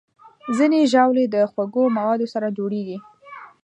ځینې 0.57 0.79
ژاولې 0.91 1.25
د 1.29 1.35
خوږو 1.51 1.83
موادو 1.97 2.25
سره 2.33 2.47
جوړېږي. 2.57 2.97